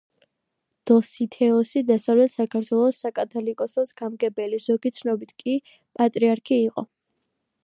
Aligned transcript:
დოსითეოსი 0.91 1.83
დასავლეთ 1.91 2.33
საქართველოს 2.37 3.03
საკათალიკოსოს 3.05 3.95
გამგებელი, 4.03 4.63
ზოგი 4.67 4.97
ცნობით 4.99 5.39
კი 5.45 5.59
პატრიარქი 6.01 6.61
იყო. 6.69 6.91